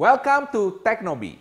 [0.00, 1.36] Welcome to Teknobi.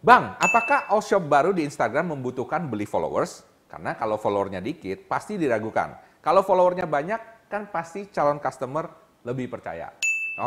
[0.00, 3.44] Bang, apakah all shop baru di Instagram membutuhkan beli followers?
[3.68, 5.92] Karena kalau followernya dikit, pasti diragukan.
[6.24, 7.20] Kalau followernya banyak,
[7.52, 8.88] kan pasti calon customer
[9.28, 9.92] lebih percaya.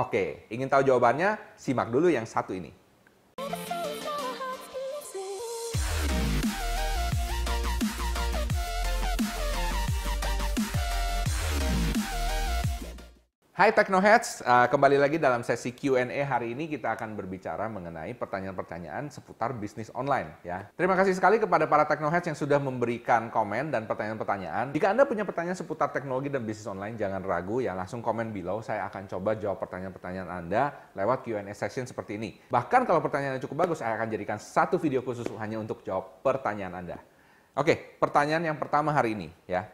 [0.01, 1.53] Oke, ingin tahu jawabannya?
[1.53, 2.73] Simak dulu yang satu ini.
[13.57, 19.09] Hai Technoheads, uh, kembali lagi dalam sesi Q&A hari ini kita akan berbicara mengenai pertanyaan-pertanyaan
[19.09, 20.69] seputar bisnis online ya.
[20.77, 24.77] Terima kasih sekali kepada para Technoheads yang sudah memberikan komen dan pertanyaan-pertanyaan.
[24.77, 28.61] Jika Anda punya pertanyaan seputar teknologi dan bisnis online, jangan ragu ya, langsung komen below.
[28.61, 32.37] Saya akan coba jawab pertanyaan-pertanyaan Anda lewat Q&A session seperti ini.
[32.53, 36.85] Bahkan kalau pertanyaannya cukup bagus, saya akan jadikan satu video khusus hanya untuk jawab pertanyaan
[36.85, 37.01] Anda.
[37.57, 39.65] Oke, pertanyaan yang pertama hari ini ya.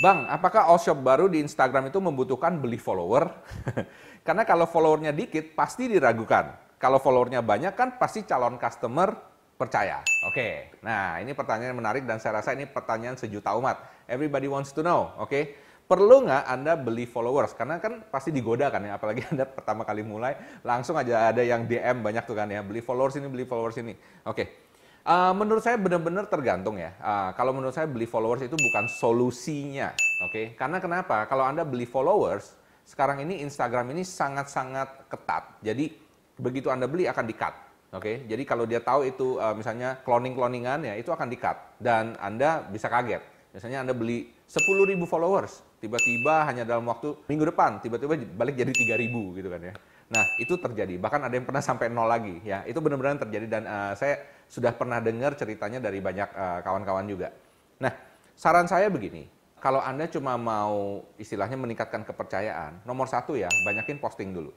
[0.00, 3.28] Bang, apakah all shop baru di Instagram itu membutuhkan beli follower?
[4.26, 6.56] Karena kalau followernya dikit, pasti diragukan.
[6.80, 9.12] Kalau followernya banyak kan pasti calon customer
[9.60, 10.00] percaya.
[10.24, 14.08] Oke, nah ini pertanyaan menarik dan saya rasa ini pertanyaan sejuta umat.
[14.08, 15.36] Everybody wants to know, oke?
[15.84, 17.52] Perlu nggak Anda beli followers?
[17.52, 21.68] Karena kan pasti digoda kan ya, apalagi Anda pertama kali mulai, langsung aja ada yang
[21.68, 23.92] DM banyak tuh kan ya, beli followers ini, beli followers ini.
[24.24, 24.69] Oke,
[25.00, 26.92] Uh, menurut saya benar-benar tergantung ya.
[27.00, 30.32] Uh, kalau menurut saya beli followers itu bukan solusinya, oke?
[30.32, 30.46] Okay?
[30.52, 31.24] Karena kenapa?
[31.24, 32.52] Kalau anda beli followers,
[32.84, 35.56] sekarang ini Instagram ini sangat-sangat ketat.
[35.64, 35.96] Jadi
[36.36, 37.54] begitu anda beli akan di-cut,
[37.96, 38.04] oke?
[38.04, 38.14] Okay?
[38.28, 42.92] Jadi kalau dia tahu itu uh, misalnya cloning-cloningan ya itu akan di-cut dan anda bisa
[42.92, 43.24] kaget.
[43.56, 49.36] Misalnya anda beli 10.000 followers, tiba-tiba hanya dalam waktu minggu depan tiba-tiba balik jadi 3.000
[49.40, 49.74] gitu kan ya.
[50.10, 50.98] Nah, itu terjadi.
[50.98, 52.66] Bahkan ada yang pernah sampai nol lagi ya.
[52.66, 54.18] Itu benar-benar terjadi dan uh, saya
[54.50, 57.30] sudah pernah dengar ceritanya dari banyak eh, kawan-kawan uh, juga.
[57.78, 57.94] Nah,
[58.34, 59.30] saran saya begini.
[59.62, 64.50] Kalau Anda cuma mau istilahnya meningkatkan kepercayaan, nomor satu ya, banyakin posting dulu.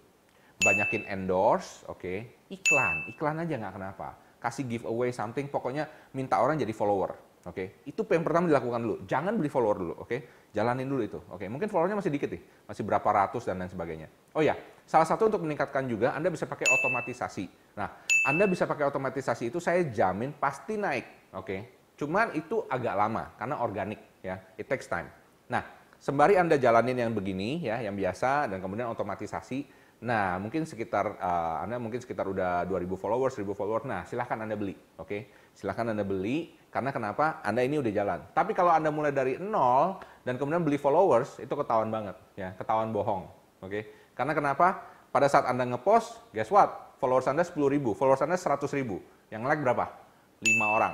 [0.65, 2.01] Banyakin endorse, oke.
[2.01, 2.17] Okay.
[2.49, 4.17] Iklan, iklan aja nggak kenapa.
[4.41, 7.13] Kasih giveaway something, pokoknya minta orang jadi follower.
[7.43, 7.91] Oke, okay?
[7.91, 8.95] itu yang pertama dilakukan dulu.
[9.03, 10.07] Jangan beli follower dulu, oke?
[10.07, 10.19] Okay?
[10.55, 11.19] Jalanin dulu itu.
[11.27, 11.47] Oke, okay?
[11.51, 14.07] mungkin followernya masih dikit nih, masih berapa ratus dan lain sebagainya.
[14.31, 14.55] Oh ya,
[14.87, 17.75] salah satu untuk meningkatkan juga Anda bisa pakai otomatisasi.
[17.75, 17.99] Nah,
[18.31, 21.43] Anda bisa pakai otomatisasi itu saya jamin pasti naik, oke?
[21.43, 21.59] Okay?
[21.99, 25.11] Cuman itu agak lama karena organik ya, it takes time.
[25.51, 29.63] Nah, sembari Anda jalanin yang begini ya, yang biasa dan kemudian otomatisasi,
[30.03, 33.87] nah mungkin sekitar uh, Anda mungkin sekitar udah 2000 followers, 1000 followers.
[33.87, 35.07] Nah, silahkan Anda beli, oke?
[35.07, 35.21] Okay?
[35.55, 37.39] Silahkan Anda beli karena kenapa?
[37.39, 38.19] Anda ini udah jalan.
[38.35, 42.91] Tapi kalau Anda mulai dari nol dan kemudian beli followers, itu ketahuan banget, ya, ketahuan
[42.91, 43.31] bohong.
[43.63, 43.71] Oke?
[43.71, 43.83] Okay?
[44.11, 44.83] Karena kenapa?
[45.07, 46.99] Pada saat Anda ngepost, guess what?
[46.99, 48.99] Followers Anda 10 ribu, followers Anda 100 ribu.
[49.31, 50.02] Yang like berapa?
[50.43, 50.93] 5 orang.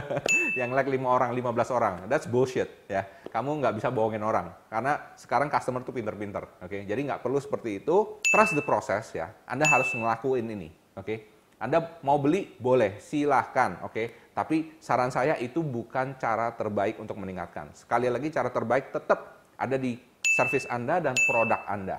[0.60, 1.94] yang like 5 orang, 15 orang.
[2.06, 3.02] That's bullshit, ya.
[3.28, 4.54] Kamu nggak bisa bohongin orang.
[4.70, 6.70] Karena sekarang customer tuh pinter-pinter, oke?
[6.70, 6.80] Okay?
[6.86, 8.22] Jadi nggak perlu seperti itu.
[8.30, 9.34] Trust the process, ya.
[9.44, 11.04] Anda harus ngelakuin ini, oke?
[11.04, 11.18] Okay?
[11.58, 13.92] Anda mau beli, boleh, silahkan, oke?
[13.92, 14.06] Okay?
[14.36, 17.72] Tapi saran saya itu bukan cara terbaik untuk meningkatkan.
[17.72, 19.96] Sekali lagi cara terbaik tetap ada di
[20.36, 21.98] service Anda dan produk Anda.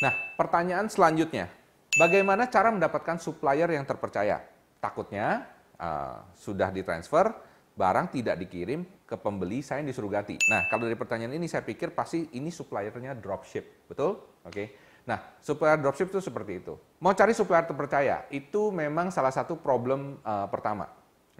[0.00, 1.52] Nah, pertanyaan selanjutnya,
[2.00, 4.40] bagaimana cara mendapatkan supplier yang terpercaya?
[4.80, 5.44] Takutnya
[5.80, 7.32] uh, sudah ditransfer,
[7.74, 10.36] barang tidak dikirim ke pembeli, saya yang disuruh ganti.
[10.52, 14.20] Nah, kalau dari pertanyaan ini saya pikir pasti ini suppliernya dropship, betul?
[14.44, 14.52] Oke.
[14.52, 14.66] Okay.
[15.08, 16.76] Nah, supplier dropship itu seperti itu.
[17.00, 20.86] Mau cari supplier terpercaya, itu memang salah satu problem uh, pertama.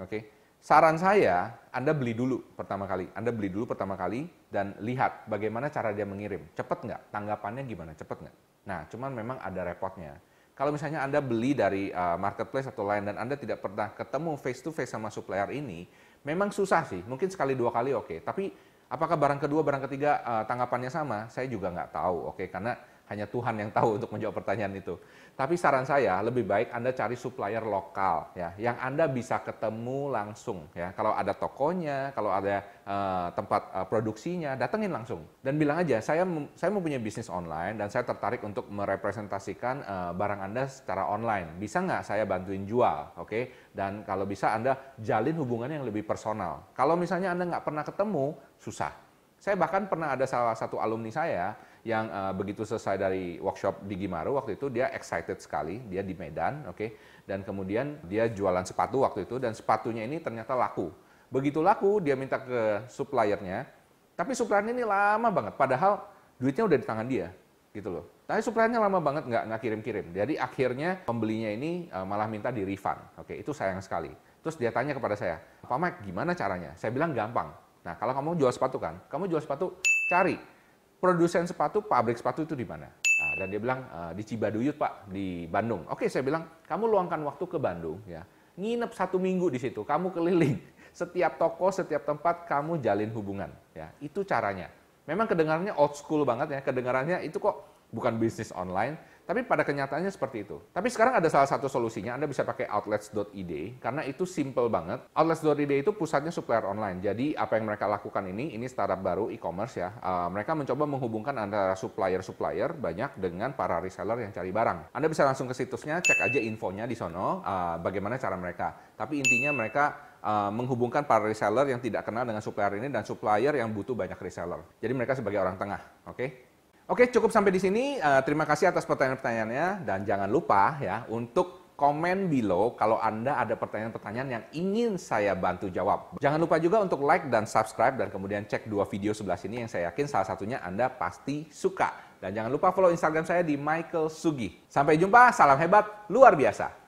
[0.01, 0.41] Oke.
[0.61, 3.09] Saran saya, Anda beli dulu pertama kali.
[3.17, 6.53] Anda beli dulu pertama kali dan lihat bagaimana cara dia mengirim.
[6.53, 7.01] Cepat nggak?
[7.09, 7.97] Tanggapannya gimana?
[7.97, 8.37] Cepat nggak?
[8.69, 10.21] Nah, cuman memang ada repotnya.
[10.61, 14.61] Kalau misalnya Anda beli dari uh, marketplace atau lain dan Anda tidak pernah ketemu face
[14.61, 15.89] to face sama supplier ini,
[16.21, 17.01] memang susah sih.
[17.01, 18.05] Mungkin sekali dua kali oke.
[18.05, 18.19] Okay.
[18.21, 18.53] Tapi
[18.93, 21.33] apakah barang kedua, barang ketiga uh, tanggapannya sama?
[21.33, 22.29] Saya juga nggak tahu.
[22.29, 22.47] Oke, okay?
[22.53, 22.77] karena
[23.11, 24.95] hanya Tuhan yang tahu untuk menjawab pertanyaan itu.
[25.35, 30.71] Tapi saran saya lebih baik Anda cari supplier lokal ya, yang Anda bisa ketemu langsung
[30.71, 30.95] ya.
[30.95, 36.23] Kalau ada tokonya, kalau ada uh, tempat uh, produksinya, datengin langsung dan bilang aja saya
[36.55, 41.59] saya mempunyai bisnis online dan saya tertarik untuk merepresentasikan uh, barang Anda secara online.
[41.59, 43.27] Bisa nggak saya bantuin jual, oke?
[43.27, 43.43] Okay?
[43.75, 46.71] Dan kalau bisa Anda jalin hubungan yang lebih personal.
[46.79, 48.93] Kalau misalnya Anda nggak pernah ketemu, susah.
[49.41, 53.97] Saya bahkan pernah ada salah satu alumni saya yang uh, begitu selesai dari workshop di
[53.97, 56.89] Gimaru waktu itu dia excited sekali, dia di Medan, oke, okay?
[57.25, 60.93] dan kemudian dia jualan sepatu waktu itu dan sepatunya ini ternyata laku.
[61.33, 63.65] Begitu laku dia minta ke suppliernya,
[64.13, 66.05] tapi suppliernya ini lama banget, padahal
[66.37, 67.33] duitnya udah di tangan dia,
[67.73, 68.05] gitu loh.
[68.29, 70.07] Tapi suppliernya lama banget nggak nggak kirim-kirim.
[70.13, 74.13] Jadi akhirnya pembelinya ini uh, malah minta di refund, oke, itu sayang sekali.
[74.45, 76.77] Terus dia tanya kepada saya, Pak Mike gimana caranya?
[76.77, 77.53] Saya bilang gampang.
[77.81, 79.81] Nah kalau kamu jual sepatu kan, kamu jual sepatu
[80.13, 80.60] cari
[81.01, 82.87] produsen sepatu, pabrik sepatu itu di mana?
[82.93, 85.89] Nah, dan dia bilang e, di Cibaduyut pak di Bandung.
[85.89, 88.23] Oke saya bilang kamu luangkan waktu ke Bandung ya,
[88.61, 90.61] nginep satu minggu di situ, kamu keliling
[90.93, 93.89] setiap toko, setiap tempat kamu jalin hubungan ya.
[93.99, 94.69] Itu caranya.
[95.09, 98.95] Memang kedengarannya old school banget ya, kedengarannya itu kok bukan bisnis online,
[99.27, 100.59] tapi pada kenyataannya seperti itu.
[100.75, 105.07] Tapi sekarang ada salah satu solusinya, Anda bisa pakai outlets.id, karena itu simple banget.
[105.15, 106.99] Outlets.id itu pusatnya supplier online.
[106.99, 111.35] Jadi apa yang mereka lakukan ini, ini startup baru e-commerce ya, uh, mereka mencoba menghubungkan
[111.39, 114.93] antara supplier-supplier banyak dengan para reseller yang cari barang.
[114.93, 118.75] Anda bisa langsung ke situsnya, cek aja infonya di sono, uh, bagaimana cara mereka.
[118.99, 123.57] Tapi intinya mereka uh, menghubungkan para reseller yang tidak kenal dengan supplier ini dan supplier
[123.57, 124.61] yang butuh banyak reseller.
[124.79, 126.17] Jadi mereka sebagai orang tengah, oke?
[126.17, 126.50] Okay?
[126.91, 128.03] Oke, cukup sampai di sini.
[128.03, 133.55] Uh, terima kasih atas pertanyaan-pertanyaannya dan jangan lupa ya untuk komen below kalau Anda ada
[133.55, 136.19] pertanyaan-pertanyaan yang ingin saya bantu jawab.
[136.19, 139.71] Jangan lupa juga untuk like dan subscribe dan kemudian cek dua video sebelah sini yang
[139.71, 141.95] saya yakin salah satunya Anda pasti suka.
[142.19, 144.59] Dan jangan lupa follow Instagram saya di Michael Sugi.
[144.67, 146.80] Sampai jumpa, salam hebat, luar biasa.